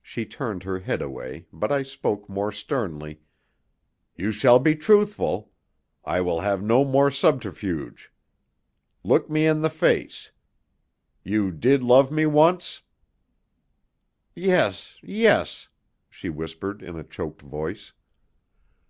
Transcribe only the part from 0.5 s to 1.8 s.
her head away, but